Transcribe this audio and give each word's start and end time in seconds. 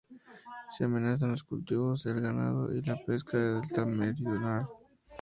Se 0.71 0.83
amenazan 0.85 1.29
los 1.29 1.43
cultivos, 1.43 2.07
el 2.07 2.21
ganado 2.21 2.73
y 2.73 2.81
la 2.81 2.95
pesca 3.05 3.37
del 3.37 3.61
delta 3.61 3.85
meridional. 3.85 4.65